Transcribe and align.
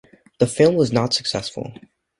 The 0.39 0.47
film 0.47 0.73
was 0.77 0.91
not 0.91 1.13
successful. 1.13 1.73